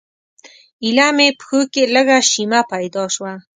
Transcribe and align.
ایله 0.83 1.07
مې 1.17 1.27
پښو 1.39 1.59
کې 1.73 1.83
لږه 1.95 2.17
شیمه 2.31 2.61
پیدا 2.71 3.03
شوه. 3.15 3.33